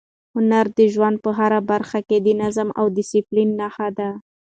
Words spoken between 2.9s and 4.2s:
ډیسپلین نښه ده.